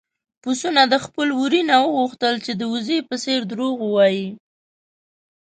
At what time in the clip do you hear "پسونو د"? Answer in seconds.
0.41-0.95